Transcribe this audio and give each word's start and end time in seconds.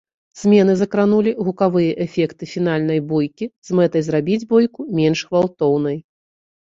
Змены 0.41 0.73
закранулі 0.77 1.33
гукавыя 1.49 1.91
эфекты 2.05 2.43
фінальнай 2.53 2.99
бойкі 3.11 3.45
з 3.69 3.75
мэтай 3.81 4.01
зрабіць 4.07 4.47
бойку 4.55 4.87
менш 5.01 5.19
гвалтоўнай. 5.29 5.97